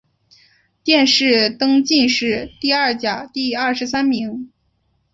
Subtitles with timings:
[0.83, 4.49] 殿试登进士第二甲第二十三名。